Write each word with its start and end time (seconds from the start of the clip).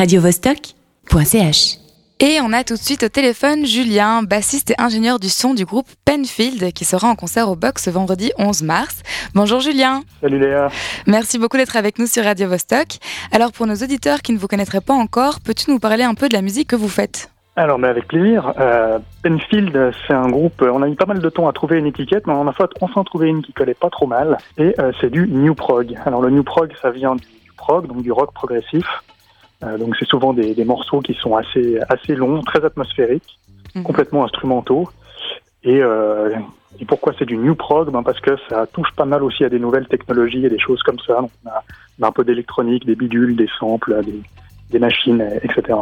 radiovostok.ch. 0.00 1.76
Et 2.20 2.38
on 2.42 2.54
a 2.54 2.64
tout 2.64 2.72
de 2.72 2.78
suite 2.78 3.02
au 3.02 3.10
téléphone 3.10 3.66
Julien, 3.66 4.22
bassiste 4.22 4.70
et 4.70 4.74
ingénieur 4.78 5.18
du 5.18 5.28
son 5.28 5.52
du 5.52 5.66
groupe 5.66 5.88
Penfield, 6.06 6.72
qui 6.72 6.86
sera 6.86 7.06
en 7.06 7.14
concert 7.16 7.50
au 7.50 7.54
Box 7.54 7.84
ce 7.84 7.90
vendredi 7.90 8.32
11 8.38 8.62
mars. 8.62 9.02
Bonjour 9.34 9.60
Julien. 9.60 10.00
Salut 10.22 10.38
Léa. 10.38 10.68
Merci 11.06 11.38
beaucoup 11.38 11.58
d'être 11.58 11.76
avec 11.76 11.98
nous 11.98 12.06
sur 12.06 12.24
Radio 12.24 12.48
Vostok. 12.48 12.96
Alors 13.30 13.52
pour 13.52 13.66
nos 13.66 13.74
auditeurs 13.74 14.22
qui 14.22 14.32
ne 14.32 14.38
vous 14.38 14.46
connaîtraient 14.46 14.80
pas 14.80 14.94
encore, 14.94 15.40
peux-tu 15.44 15.70
nous 15.70 15.78
parler 15.78 16.04
un 16.04 16.14
peu 16.14 16.30
de 16.30 16.34
la 16.34 16.40
musique 16.40 16.68
que 16.68 16.76
vous 16.76 16.88
faites? 16.88 17.30
Alors, 17.56 17.78
mais 17.78 17.88
avec 17.88 18.08
plaisir. 18.08 18.54
Euh, 18.58 18.98
Penfield, 19.22 19.92
c'est 20.06 20.14
un 20.14 20.30
groupe. 20.30 20.62
On 20.62 20.80
a 20.80 20.88
eu 20.88 20.94
pas 20.94 21.04
mal 21.04 21.18
de 21.18 21.28
temps 21.28 21.46
à 21.46 21.52
trouver 21.52 21.76
une 21.76 21.86
étiquette, 21.86 22.26
mais 22.26 22.32
on 22.32 22.48
a 22.48 22.54
enfin 22.80 23.04
trouvé 23.04 23.28
une 23.28 23.42
qui 23.42 23.52
collait 23.52 23.74
pas 23.74 23.90
trop 23.90 24.06
mal. 24.06 24.38
Et 24.56 24.74
euh, 24.78 24.92
c'est 24.98 25.10
du 25.10 25.28
new 25.28 25.54
prog. 25.54 25.94
Alors, 26.06 26.22
le 26.22 26.30
new 26.30 26.42
prog, 26.42 26.72
ça 26.80 26.90
vient 26.90 27.16
du 27.16 27.52
prog, 27.58 27.86
donc 27.86 28.00
du 28.00 28.12
rock 28.12 28.32
progressif. 28.32 28.86
Euh, 29.62 29.78
donc, 29.78 29.96
c'est 29.98 30.08
souvent 30.08 30.32
des, 30.32 30.54
des, 30.54 30.64
morceaux 30.64 31.00
qui 31.00 31.14
sont 31.14 31.36
assez 31.36 31.78
assez 31.88 32.14
longs, 32.14 32.42
très 32.42 32.64
atmosphériques, 32.64 33.38
mhm. 33.74 33.82
complètement 33.82 34.24
instrumentaux. 34.24 34.88
Et, 35.62 35.82
euh, 35.82 36.34
et 36.80 36.84
pourquoi 36.86 37.12
c'est 37.18 37.26
du 37.26 37.36
new 37.36 37.54
prog? 37.54 37.90
Ben 37.90 38.02
Parce 38.02 38.20
que 38.20 38.36
ça 38.48 38.66
touche 38.66 38.90
pas 38.96 39.04
mal 39.04 39.22
aussi 39.22 39.44
à 39.44 39.50
des 39.50 39.58
nouvelles 39.58 39.86
technologies 39.86 40.46
et 40.46 40.48
des 40.48 40.58
choses 40.58 40.82
comme 40.82 40.98
ça. 41.06 41.20
Donc, 41.20 41.30
on 41.44 41.48
a, 41.50 41.62
on 41.98 42.04
a 42.04 42.08
un 42.08 42.12
peu 42.12 42.24
d'électronique, 42.24 42.86
des 42.86 42.96
bidules, 42.96 43.36
des 43.36 43.48
samples, 43.58 44.02
des 44.04 44.22
des 44.70 44.78
machines, 44.78 45.22
etc. 45.42 45.78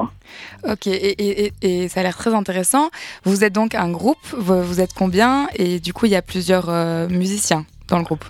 Ok, 0.65 0.87
et, 0.87 1.89
ça 1.89 2.01
a 2.01 2.03
l'air 2.03 2.17
très 2.17 2.35
intéressant. 2.35 2.91
Vous 3.25 3.45
êtes 3.45 3.53
donc 3.53 3.75
un 3.75 3.91
groupe, 3.91 4.19
vous, 4.37 4.81
êtes 4.81 4.95
combien? 4.95 5.47
Et 5.55 5.79
du 5.79 5.93
coup, 5.93 6.07
il 6.07 6.13
y 6.13 6.17
a 6.17 6.23
plusieurs 6.23 6.69
euh, 6.69 7.09
musiciens 7.09 7.65
dans 7.89 7.99
le 7.99 8.05
groupe 8.05 8.25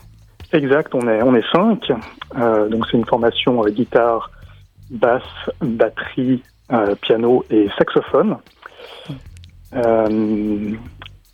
Exact, 0.52 0.94
on 0.94 1.06
est, 1.08 1.22
on 1.22 1.34
est 1.34 1.44
cinq. 1.52 1.92
Euh, 2.38 2.68
donc 2.68 2.86
c'est 2.90 2.96
une 2.96 3.04
formation 3.04 3.62
guitare, 3.66 4.30
basse, 4.90 5.22
batterie, 5.60 6.42
euh, 6.72 6.94
piano 6.96 7.44
et 7.50 7.68
saxophone. 7.78 8.38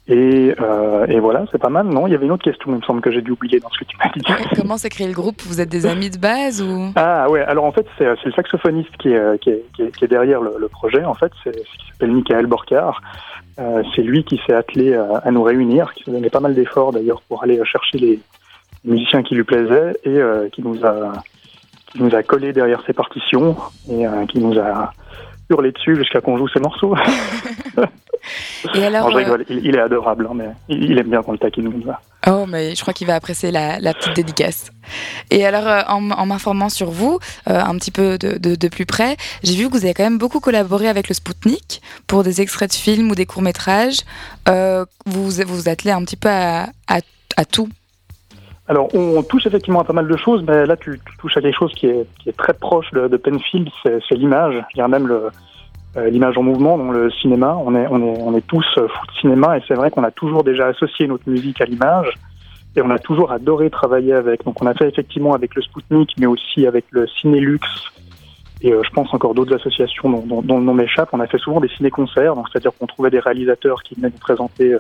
Et, 0.07 0.55
euh, 0.61 1.07
et, 1.07 1.19
voilà, 1.19 1.47
c'est 1.51 1.59
pas 1.59 1.71
mal, 1.71 1.87
non? 1.87 2.07
Il 2.07 2.13
y 2.13 2.15
avait 2.15 2.27
une 2.27 2.33
autre 2.33 2.45
question, 2.45 2.73
il 2.73 2.77
me 2.77 2.83
semble 2.83 3.01
que 3.01 3.11
j'ai 3.11 3.23
dû 3.23 3.31
oublier 3.31 3.59
dans 3.59 3.71
ce 3.71 3.79
que 3.79 3.85
tu 3.85 3.97
m'as 3.97 4.11
dit. 4.15 4.47
Comment 4.55 4.77
s'est 4.77 4.91
créé 4.91 5.07
le 5.07 5.15
groupe? 5.15 5.41
Vous 5.47 5.63
êtes 5.63 5.71
des 5.71 5.87
amis 5.87 6.11
de 6.11 6.19
base 6.19 6.61
ou? 6.61 6.93
Ah 6.95 7.31
ouais, 7.31 7.41
alors 7.41 7.65
en 7.65 7.73
fait, 7.73 7.87
c'est 7.97 8.05
le 8.05 8.33
saxophoniste 8.33 8.95
qui 8.99 9.09
est, 9.09 9.39
qui 9.41 9.49
est, 9.49 9.65
qui 9.75 10.05
est, 10.05 10.09
derrière 10.09 10.43
le, 10.43 10.57
le, 10.59 10.69
projet, 10.69 11.03
en 11.05 11.15
fait, 11.15 11.33
c'est 11.43 11.57
ce 11.57 11.79
qui 11.79 11.91
s'appelle 11.91 12.13
Michael 12.13 12.47
Borcar. 12.47 13.01
Euh, 13.59 13.83
c'est 13.95 14.03
lui 14.03 14.25
qui 14.25 14.39
s'est 14.47 14.53
attelé 14.53 14.95
à, 14.95 15.23
à, 15.25 15.31
nous 15.31 15.43
réunir, 15.43 15.95
qui 15.95 16.05
nous 16.07 16.17
donné 16.17 16.29
pas 16.29 16.41
mal 16.41 16.55
d'efforts 16.55 16.93
d'ailleurs 16.93 17.23
pour 17.23 17.43
aller 17.43 17.59
chercher 17.65 17.99
les 17.99 18.21
musiciens 18.85 19.23
qui 19.23 19.35
lui 19.37 19.45
plaisaient 19.45 19.97
et 20.05 20.19
euh, 20.19 20.49
qui 20.51 20.63
nous 20.63 20.85
a 20.85 21.13
qui 21.95 22.03
nous 22.03 22.15
a 22.15 22.23
collé 22.23 22.53
derrière 22.53 22.83
ses 22.87 22.93
partitions 22.93 23.57
et 23.89 24.07
euh, 24.07 24.27
qui 24.27 24.39
nous 24.41 24.59
a 24.59 24.93
hurlé 25.51 25.73
dessus 25.73 25.97
jusqu'à 25.97 26.21
qu'on 26.21 26.37
joue 26.37 26.49
ses 26.49 26.61
morceaux. 26.61 26.95
Et 28.75 28.85
alors, 28.85 29.15
euh, 29.15 29.45
il, 29.49 29.77
est 29.77 29.81
adorable, 29.81 30.29
hein, 30.31 30.35
mais 30.35 30.49
il, 30.69 30.99
aime 30.99 31.09
bien 31.09 31.23
quand 31.23 31.33
le 31.33 31.39
taquine 31.39 31.65
nous 31.65 31.83
va. 31.83 32.01
Oh, 32.27 32.47
mais 32.47 32.75
je 32.75 32.81
crois 32.81 32.95
qu'il 32.95 33.07
va 33.07 33.15
apprécier 33.15 33.51
la, 33.51 33.79
petite 33.95 34.15
dédicace. 34.15 34.71
Et 35.31 35.45
alors, 35.45 35.67
euh, 35.67 35.83
en, 35.89 36.27
m'informant 36.27 36.69
sur 36.69 36.91
vous, 36.91 37.19
euh, 37.49 37.61
un 37.61 37.77
petit 37.77 37.91
peu 37.91 38.19
de, 38.19 38.69
plus 38.69 38.87
près, 38.87 39.17
j'ai 39.43 39.55
vu 39.55 39.69
que 39.69 39.73
vous 39.73 39.85
avez 39.85 39.95
quand 39.95 40.05
même 40.05 40.19
beaucoup 40.19 40.41
collaboré 40.41 40.89
avec 40.89 41.09
le 41.09 41.15
Spoutnik 41.15 41.83
pour 42.07 42.23
des 42.23 42.41
extraits 42.41 42.71
de 42.71 42.75
films 42.75 43.11
ou 43.11 43.15
des 43.15 43.27
courts-métrages. 43.27 44.01
vous 44.47 45.31
vous 45.31 45.69
attelez 45.69 45.93
un 45.93 46.03
petit 46.05 46.17
peu 46.17 46.29
à, 46.29 47.45
tout. 47.51 47.69
Alors, 48.67 48.89
on 48.95 49.23
touche 49.23 49.47
effectivement 49.47 49.81
à 49.81 49.85
pas 49.85 49.93
mal 49.93 50.09
de 50.09 50.17
choses, 50.17 50.43
mais 50.47 50.65
là, 50.65 50.77
tu, 50.77 50.99
touches 51.19 51.37
à 51.37 51.43
quelque 51.43 51.59
chose 51.59 51.73
qui 51.75 51.87
est, 51.87 52.07
qui 52.19 52.31
est 52.31 52.37
très 52.37 52.55
proche 52.55 52.91
de, 52.93 53.09
de 53.09 53.17
Penfield, 53.19 53.69
c'est 53.83 54.15
l'image. 54.15 54.65
Il 54.75 54.79
y 54.79 54.81
a 54.81 54.89
même 54.89 55.07
le, 55.07 55.31
euh, 55.97 56.11
l'image 56.11 56.37
en 56.39 56.43
mouvement 56.43 56.77
dans 56.77 56.91
le 56.91 57.11
cinéma. 57.11 57.57
On 57.65 57.75
est, 57.75 57.87
on 57.89 58.03
est, 58.03 58.19
on 58.21 58.37
est 58.37 58.47
tous 58.47 58.67
euh, 58.79 58.89
fous 58.89 59.07
de 59.07 59.13
cinéma 59.21 59.59
et 59.59 59.63
c'est 59.69 59.75
vrai 59.75 59.91
qu'on 59.91 60.03
a 60.03 60.11
toujours 60.11 60.43
déjà 60.43 60.67
associé 60.67 61.07
notre 61.07 61.29
musique 61.29 61.61
à 61.61 61.67
l'image 61.67 62.09
et 62.75 62.83
on 62.83 62.91
a 62.91 62.99
toujours 62.99 63.31
adoré 63.31 63.71
travailler 63.71 64.13
avec. 64.13 64.45
Donc 64.45 64.61
on 64.61 64.67
a 64.67 64.75
fait 64.75 64.89
effectivement 64.89 65.35
avec 65.35 65.55
le 65.55 65.63
Spoutnik, 65.63 66.15
mais 66.19 66.27
aussi 66.27 66.67
avec 66.67 66.87
le 66.91 67.07
Cinélux 67.07 67.61
et 68.61 68.73
euh, 68.73 68.83
je 68.83 68.91
pense 68.91 69.13
encore 69.15 69.35
d'autres 69.35 69.55
associations 69.55 70.11
dont, 70.11 70.43
dont, 70.43 70.59
le 70.59 70.65
nom 70.65 70.75
m'échappe. 70.75 71.11
On 71.13 71.21
a 71.21 71.29
fait 71.29 71.39
souvent 71.39 71.61
des 71.61 71.69
ciné-concerts, 71.69 72.35
c'est-à-dire 72.51 72.73
qu'on 72.77 72.87
trouvait 72.87 73.11
des 73.11 73.21
réalisateurs 73.21 73.83
qui 73.85 73.95
venaient 73.95 74.11
nous 74.11 74.19
présenter 74.19 74.77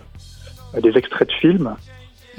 des 0.83 0.99
extraits 0.99 1.29
de 1.29 1.35
films 1.35 1.77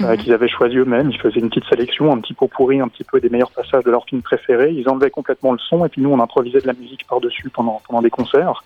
mhm. 0.00 0.16
qu'ils 0.16 0.32
avaient 0.32 0.48
choisi 0.48 0.76
eux-mêmes. 0.76 1.10
Ils 1.10 1.18
faisaient 1.18 1.40
une 1.40 1.48
petite 1.48 1.68
sélection, 1.68 2.12
un 2.12 2.20
petit 2.20 2.34
pot 2.34 2.48
pourri, 2.48 2.80
un 2.80 2.88
petit 2.88 3.04
peu 3.04 3.20
des 3.20 3.28
meilleurs 3.28 3.50
passages 3.50 3.84
de 3.84 3.90
leurs 3.90 4.04
films 4.04 4.22
préférés. 4.22 4.72
Ils 4.72 4.88
enlevaient 4.88 5.10
complètement 5.10 5.52
le 5.52 5.58
son 5.58 5.84
et 5.84 5.88
puis 5.88 6.02
nous 6.02 6.10
on 6.10 6.20
improvisait 6.20 6.60
de 6.60 6.66
la 6.66 6.72
musique 6.72 7.06
par-dessus 7.06 7.50
pendant, 7.50 7.80
pendant 7.86 8.02
des 8.02 8.10
concerts. 8.10 8.62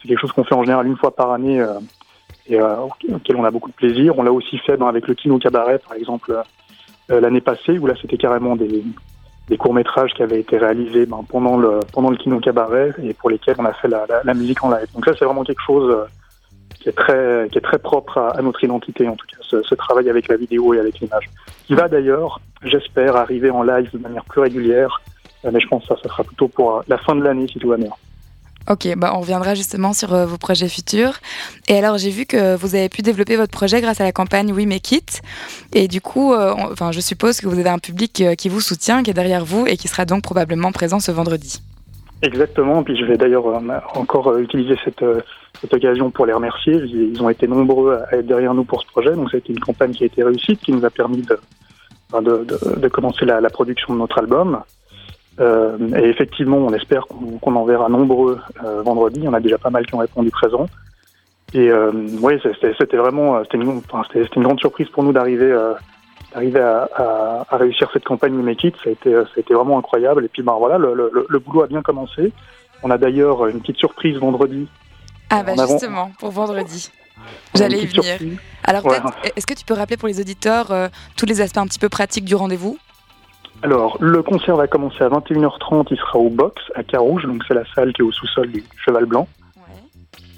C'est 0.00 0.08
quelque 0.08 0.20
chose 0.20 0.32
qu'on 0.32 0.44
fait 0.44 0.54
en 0.54 0.62
général 0.62 0.86
une 0.86 0.96
fois 0.96 1.14
par 1.14 1.32
année 1.32 1.60
euh, 1.60 1.78
et 2.46 2.58
euh, 2.58 2.76
auquel 3.08 3.36
on 3.36 3.44
a 3.44 3.50
beaucoup 3.50 3.70
de 3.70 3.74
plaisir. 3.74 4.18
On 4.18 4.22
l'a 4.22 4.32
aussi 4.32 4.58
fait 4.58 4.76
ben, 4.76 4.88
avec 4.88 5.06
le 5.06 5.14
Kino 5.14 5.38
Cabaret, 5.38 5.78
par 5.78 5.96
exemple, 5.96 6.42
euh, 7.10 7.20
l'année 7.20 7.40
passée, 7.40 7.78
où 7.78 7.86
là 7.86 7.94
c'était 8.00 8.16
carrément 8.16 8.56
des, 8.56 8.82
des 9.48 9.56
courts-métrages 9.56 10.12
qui 10.14 10.22
avaient 10.22 10.40
été 10.40 10.58
réalisés 10.58 11.06
ben, 11.06 11.24
pendant, 11.28 11.56
le, 11.56 11.80
pendant 11.92 12.10
le 12.10 12.16
Kino 12.16 12.40
Cabaret 12.40 12.94
et 13.02 13.14
pour 13.14 13.30
lesquels 13.30 13.56
on 13.58 13.64
a 13.64 13.72
fait 13.72 13.88
la, 13.88 14.06
la, 14.24 14.34
musique 14.34 14.62
en 14.64 14.70
live. 14.70 14.86
Donc 14.94 15.04
ça, 15.04 15.12
c'est 15.16 15.24
vraiment 15.24 15.44
quelque 15.44 15.62
chose 15.64 15.94
qui 16.82 16.88
est 16.88 16.92
très, 16.92 17.48
qui 17.50 17.58
est 17.58 17.62
très 17.62 17.78
propre 17.78 18.18
à, 18.18 18.42
notre 18.42 18.62
identité, 18.64 19.08
en 19.08 19.16
tout 19.16 19.26
cas, 19.26 19.36
ce, 19.42 19.74
travail 19.74 20.10
avec 20.10 20.28
la 20.28 20.36
vidéo 20.36 20.74
et 20.74 20.80
avec 20.80 21.00
l'image. 21.00 21.30
Qui 21.66 21.74
va 21.74 21.88
d'ailleurs, 21.88 22.40
j'espère, 22.64 23.16
arriver 23.16 23.50
en 23.50 23.62
live 23.62 23.90
de 23.92 23.98
manière 23.98 24.24
plus 24.24 24.40
régulière, 24.40 25.00
mais 25.50 25.60
je 25.60 25.68
pense 25.68 25.82
que 25.82 25.88
ça, 25.88 25.96
ça 26.02 26.08
sera 26.08 26.24
plutôt 26.24 26.48
pour 26.48 26.82
la 26.88 26.98
fin 26.98 27.14
de 27.14 27.22
l'année, 27.22 27.46
si 27.48 27.58
tout 27.58 27.68
va 27.68 27.76
bien. 27.76 27.90
Ok, 28.70 28.88
bah 28.96 29.12
on 29.14 29.20
reviendra 29.20 29.54
justement 29.54 29.92
sur 29.92 30.14
euh, 30.14 30.24
vos 30.24 30.38
projets 30.38 30.68
futurs. 30.68 31.14
Et 31.66 31.76
alors 31.76 31.98
j'ai 31.98 32.10
vu 32.10 32.26
que 32.26 32.54
vous 32.54 32.76
avez 32.76 32.88
pu 32.88 33.02
développer 33.02 33.36
votre 33.36 33.50
projet 33.50 33.80
grâce 33.80 34.00
à 34.00 34.04
la 34.04 34.12
campagne 34.12 34.52
We 34.52 34.66
Make 34.66 34.92
It. 34.92 35.22
Et 35.72 35.88
du 35.88 36.00
coup, 36.00 36.32
euh, 36.32 36.54
enfin 36.70 36.92
je 36.92 37.00
suppose 37.00 37.40
que 37.40 37.48
vous 37.48 37.58
avez 37.58 37.70
un 37.70 37.80
public 37.80 38.20
euh, 38.20 38.34
qui 38.34 38.48
vous 38.48 38.60
soutient, 38.60 39.02
qui 39.02 39.10
est 39.10 39.14
derrière 39.14 39.44
vous 39.44 39.66
et 39.66 39.76
qui 39.76 39.88
sera 39.88 40.04
donc 40.04 40.22
probablement 40.22 40.70
présent 40.70 41.00
ce 41.00 41.10
vendredi. 41.10 41.60
Exactement. 42.22 42.82
Puis 42.82 42.96
je 42.96 43.04
vais 43.04 43.16
d'ailleurs 43.16 43.46
encore 43.94 44.36
utiliser 44.38 44.76
cette, 44.84 45.04
cette, 45.60 45.74
occasion 45.74 46.10
pour 46.10 46.24
les 46.24 46.32
remercier. 46.32 46.74
Ils 46.74 47.20
ont 47.22 47.28
été 47.28 47.48
nombreux 47.48 47.98
à 48.10 48.16
être 48.16 48.26
derrière 48.26 48.54
nous 48.54 48.64
pour 48.64 48.80
ce 48.82 48.86
projet. 48.86 49.12
Donc 49.12 49.30
c'était 49.30 49.52
une 49.52 49.60
campagne 49.60 49.92
qui 49.92 50.04
a 50.04 50.06
été 50.06 50.22
réussie, 50.22 50.56
qui 50.56 50.72
nous 50.72 50.84
a 50.84 50.90
permis 50.90 51.22
de, 51.22 51.38
de, 52.20 52.44
de, 52.44 52.78
de 52.78 52.88
commencer 52.88 53.24
la, 53.24 53.40
la 53.40 53.50
production 53.50 53.94
de 53.94 53.98
notre 53.98 54.18
album. 54.18 54.62
Euh, 55.40 55.78
et 55.96 56.08
effectivement, 56.08 56.58
on 56.58 56.72
espère 56.74 57.06
qu'on 57.06 57.56
en 57.56 57.64
verra 57.64 57.88
nombreux 57.88 58.38
euh, 58.64 58.82
vendredi. 58.82 59.20
Il 59.20 59.24
y 59.24 59.28
en 59.28 59.34
a 59.34 59.40
déjà 59.40 59.58
pas 59.58 59.70
mal 59.70 59.86
qui 59.86 59.94
ont 59.94 59.98
répondu 59.98 60.30
présent. 60.30 60.66
Et 61.54 61.70
euh, 61.70 61.90
oui, 62.20 62.34
c'était 62.42 62.96
vraiment 62.96 63.42
c'était 63.44 63.58
une, 63.58 63.82
une, 64.36 64.42
grande 64.42 64.60
surprise 64.60 64.88
pour 64.88 65.02
nous 65.02 65.12
d'arriver 65.12 65.50
euh, 65.50 65.74
d'arriver 66.32 66.60
à, 66.60 66.88
à, 66.94 67.46
à, 67.48 67.56
réussir 67.56 67.88
cette 67.92 68.04
campagne 68.04 68.34
We 68.34 68.44
Make 68.44 68.64
It. 68.64 68.74
Ça 68.82 68.90
a 68.90 68.92
été, 68.92 69.12
ça 69.12 69.28
a 69.36 69.40
été 69.40 69.54
vraiment 69.54 69.78
incroyable. 69.78 70.24
Et 70.24 70.28
puis 70.28 70.42
ben 70.42 70.54
voilà, 70.58 70.78
le, 70.78 70.94
le, 70.94 71.26
le 71.28 71.38
boulot 71.38 71.62
a 71.62 71.66
bien 71.66 71.82
commencé. 71.82 72.32
On 72.82 72.90
a 72.90 72.98
d'ailleurs 72.98 73.46
une 73.46 73.60
petite 73.60 73.78
surprise 73.78 74.16
vendredi. 74.16 74.68
Ah 75.30 75.42
bah 75.42 75.52
justement, 75.56 76.10
pour 76.18 76.30
vendredi. 76.30 76.90
J'allais 77.54 77.82
y 77.82 77.86
venir. 77.86 78.18
Alors 78.64 78.84
est-ce 79.36 79.46
que 79.46 79.54
tu 79.54 79.64
peux 79.64 79.74
rappeler 79.74 79.96
pour 79.96 80.08
les 80.08 80.20
auditeurs 80.20 80.72
tous 81.16 81.26
les 81.26 81.40
aspects 81.40 81.58
un 81.58 81.66
petit 81.66 81.78
peu 81.78 81.88
pratiques 81.88 82.24
du 82.24 82.34
rendez-vous? 82.34 82.78
Alors, 83.62 83.96
le 84.00 84.22
concert 84.22 84.56
va 84.56 84.66
commencer 84.66 85.02
à 85.04 85.08
21h30, 85.08 85.86
il 85.92 85.96
sera 85.96 86.18
au 86.18 86.30
Box, 86.30 86.60
à 86.74 86.82
Carouge, 86.82 87.24
donc 87.24 87.44
c'est 87.46 87.54
la 87.54 87.64
salle 87.74 87.92
qui 87.92 88.02
est 88.02 88.04
au 88.04 88.10
sous-sol 88.10 88.50
du 88.50 88.64
Cheval 88.84 89.06
Blanc. 89.06 89.28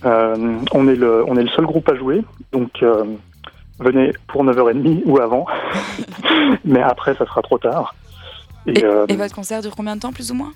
Euh, 0.05 0.59
on, 0.73 0.89
est 0.89 0.97
le, 0.97 1.25
on 1.27 1.37
est 1.39 1.43
le 1.43 1.49
seul 1.49 1.65
groupe 1.65 1.89
à 1.89 1.95
jouer, 1.95 2.23
donc 2.53 2.83
euh, 2.83 3.05
venez 3.79 4.13
pour 4.27 4.45
9h30 4.45 5.03
ou 5.07 5.19
avant, 5.19 5.47
mais 6.65 6.83
après 6.83 7.15
ça 7.15 7.27
sera 7.27 7.43
trop 7.43 7.59
tard. 7.59 7.95
Euh, 8.69 9.07
et, 9.09 9.17
votre 9.17 9.35
concert 9.35 9.61
dure 9.61 9.75
combien 9.77 9.97
de 9.97 10.01
temps, 10.01 10.13
plus 10.13 10.31
ou 10.31 10.35
moins? 10.35 10.53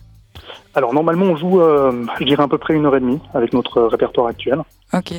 Alors, 0.75 0.95
normalement, 0.95 1.27
on 1.27 1.37
joue, 1.37 1.61
je 1.61 2.25
dirais, 2.25 2.43
à 2.43 2.49
peu 2.49 2.57
près 2.57 2.75
une 2.75 2.87
heure 2.87 2.97
et 2.97 3.01
demie 3.01 3.21
avec 3.35 3.53
notre 3.53 3.83
répertoire 3.83 4.29
actuel. 4.29 4.63
Ok. 4.95 5.13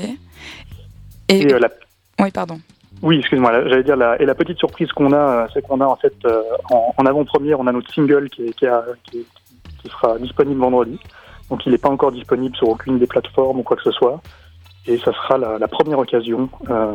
Et, 1.27 1.45
la... 1.45 1.69
Oui, 2.19 2.31
pardon. 2.31 2.59
Oui, 3.01 3.19
excuse-moi, 3.19 3.51
j'allais 3.69 3.83
dire, 3.83 3.95
la, 3.95 4.21
et 4.21 4.25
la 4.25 4.35
petite 4.35 4.57
surprise 4.57 4.91
qu'on 4.91 5.13
a, 5.13 5.47
c'est 5.53 5.61
qu'on 5.61 5.79
a 5.79 5.85
en 5.85 5.95
fait, 5.95 6.13
euh, 6.25 6.41
en, 6.69 7.05
avant-première, 7.05 7.59
on 7.59 7.67
a 7.67 7.71
notre 7.71 7.93
single 7.93 8.29
qui, 8.29 8.51
qui, 8.53 8.65
a, 8.65 8.83
qui, 9.09 9.25
sera 9.89 10.17
disponible 10.19 10.59
vendredi. 10.59 10.99
Donc 11.49 11.65
il 11.65 11.71
n'est 11.71 11.77
pas 11.77 11.89
encore 11.89 12.11
disponible 12.11 12.55
sur 12.57 12.67
aucune 12.67 12.99
des 12.99 13.07
plateformes 13.07 13.59
ou 13.59 13.63
quoi 13.63 13.77
que 13.77 13.83
ce 13.83 13.91
soit. 13.91 14.21
Et 14.85 14.97
ça 14.97 15.13
sera 15.13 15.37
la, 15.37 15.67
première 15.67 15.99
occasion 15.99 16.49
euh, 16.69 16.93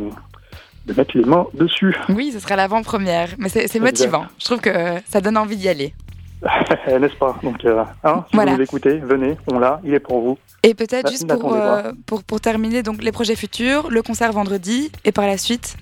de 0.85 0.93
mettre 0.93 1.17
les 1.17 1.25
mains 1.25 1.47
dessus. 1.53 1.95
Oui, 2.09 2.31
ce 2.31 2.39
sera 2.39 2.55
l'avant-première, 2.55 3.29
mais 3.37 3.49
c'est 3.49 3.79
motivant. 3.79 4.25
Je 4.39 4.45
trouve 4.45 4.59
que 4.59 4.71
ça 5.07 5.21
donne 5.21 5.37
envie 5.37 5.57
d'y 5.57 5.69
aller. 5.69 5.93
N'est-ce 6.87 7.15
pas? 7.15 7.37
Donc, 7.41 7.65
euh, 7.65 7.83
hein, 8.03 8.25
si 8.29 8.37
vous 8.37 8.61
écoutez, 8.61 8.97
venez, 8.97 9.37
on 9.51 9.57
l'a, 9.57 9.79
il 9.83 9.93
est 9.93 9.99
pour 9.99 10.21
vous. 10.21 10.37
Et 10.63 10.73
peut-être 10.73 11.09
juste 11.09 11.27
pour, 11.27 11.57
pour, 12.05 12.23
pour, 12.23 12.41
terminer, 12.41 12.83
donc 12.83 13.01
les 13.01 13.11
projets 13.11 13.35
futurs, 13.35 13.89
le 13.89 14.01
concert 14.01 14.31
vendredi, 14.31 14.91
et 15.05 15.11
par 15.11 15.25
la 15.25 15.37
suite? 15.37 15.77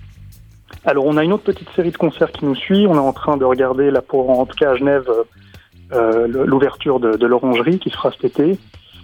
Alors, 0.86 1.06
on 1.06 1.18
a 1.18 1.24
une 1.24 1.34
autre 1.34 1.44
petite 1.44 1.70
série 1.76 1.92
de 1.92 1.98
concerts 1.98 2.32
qui 2.32 2.46
nous 2.46 2.56
suit. 2.56 2.86
On 2.88 2.96
est 2.96 3.00
en 3.00 3.14
train 3.14 3.38
de 3.38 3.46
regarder, 3.46 3.92
là, 3.92 4.02
pour, 4.02 4.30
en 4.30 4.46
tout 4.46 4.56
cas 4.56 4.72
à 4.72 4.76
Genève, 4.76 5.10
euh, 5.92 6.28
l'ouverture 6.28 7.00
de, 7.00 7.18
de 7.18 7.28
l'orangerie 7.28 7.80
qui 7.80 7.90
sera 7.90 8.12
cet 8.12 8.26
été. 8.26 8.58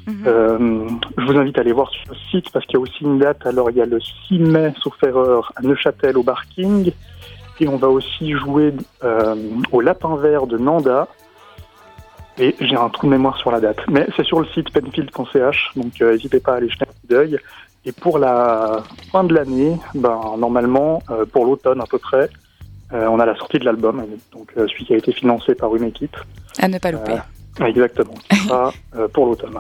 Mhm. 0.10 1.00
je 1.18 1.24
vous 1.26 1.38
invite 1.38 1.58
à 1.58 1.62
aller 1.62 1.72
voir 1.72 1.90
sur 1.90 2.12
le 2.12 2.18
site 2.32 2.52
parce 2.52 2.66
qu'il 2.66 2.76
y 2.76 2.78
a 2.78 2.82
aussi 2.82 3.02
une 3.04 3.20
date. 3.20 3.46
Alors, 3.46 3.70
il 3.70 3.78
y 3.78 3.82
a 3.82 3.86
le 3.86 4.00
6 4.28 4.40
mai, 4.40 4.74
sauf 4.82 4.96
erreur, 5.04 5.52
à 5.56 5.62
Neuchâtel 5.62 6.18
au 6.18 6.24
Barking. 6.24 6.92
Et 7.62 7.68
on 7.68 7.78
va 7.78 7.90
aussi 7.90 8.32
jouer 8.32 8.74
au 9.72 9.82
Lapin 9.82 10.16
Vert 10.16 10.48
de 10.48 10.58
Nanda. 10.58 11.08
Et 12.38 12.56
j'ai 12.62 12.76
un 12.78 12.90
trou 12.90 13.08
de 13.08 13.12
mémoire 13.12 13.38
sur 13.38 13.52
la 13.52 13.60
date. 13.60 13.80
Mais 13.90 14.08
c'est 14.16 14.26
sur 14.26 14.40
le 14.40 14.48
site 14.48 14.72
penfield.ch, 14.72 15.72
donc 15.76 16.00
n'hésitez 16.00 16.40
pas 16.40 16.54
à 16.54 16.56
aller 16.56 16.70
jeter 16.70 16.86
un 16.86 16.94
coup 16.94 17.08
d'œil. 17.10 17.40
Et 17.86 17.92
pour 17.92 18.20
la 18.20 18.84
fin 19.12 19.24
de 19.24 19.34
l'année, 19.34 19.78
ben, 19.96 20.20
normalement, 20.38 21.02
euh, 21.10 21.26
pour 21.26 21.46
l'automne 21.46 21.82
à 21.82 21.86
peu 21.86 21.98
près, 21.98 22.30
euh, 22.92 23.08
on 23.08 23.20
a 23.20 23.26
la 23.26 23.36
sortie 23.36 23.60
de 23.60 23.66
l'album, 23.66 24.04
donc 24.34 24.52
euh, 24.58 24.68
celui 24.68 24.86
qui 24.86 24.94
a 24.94 24.98
été 24.98 25.12
financé 25.14 25.56
par 25.56 25.76
une 25.76 25.86
équipe. 25.86 26.18
À 26.60 26.68
ne 26.68 26.78
pas 26.78 26.92
louper. 26.92 27.18
Exactement, 27.66 28.16
ça 28.48 28.72
pour 29.14 29.26
l'automne. 29.26 29.58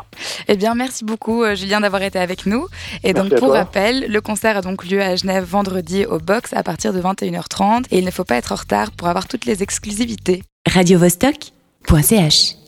Eh 0.48 0.56
bien, 0.56 0.75
merci 0.75 1.04
beaucoup 1.04 1.44
Julien 1.56 1.81
d'avoir 1.81 2.01
été 2.01 2.19
avec 2.19 2.46
nous. 2.46 2.68
Et 3.04 3.13
donc, 3.13 3.36
pour 3.36 3.54
rappel, 3.54 4.06
le 4.10 4.22
concert 4.22 4.57
a 4.57 4.62
donc 4.62 4.86
lieu 4.86 5.01
à 5.01 5.16
Genève 5.16 5.44
vendredi 5.44 6.06
au 6.06 6.19
Box 6.19 6.54
à 6.54 6.63
partir 6.63 6.94
de 6.94 7.01
21h30 7.01 7.86
et 7.92 8.00
il 8.00 8.06
ne 8.06 8.12
faut 8.12 8.24
pas 8.24 8.36
être 8.36 8.51
en 8.51 8.56
retard 8.56 8.92
pour 8.92 9.07
avoir 9.07 9.28
toutes 9.28 9.46
les 9.46 9.63
exclusivités. 9.63 10.44
Radio 10.68 11.00
-Vostok 11.00 11.51
.ch 12.01 12.58